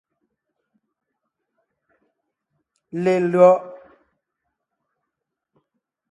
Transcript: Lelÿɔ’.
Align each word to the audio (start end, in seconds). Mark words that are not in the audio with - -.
Lelÿɔ’. 3.03 3.51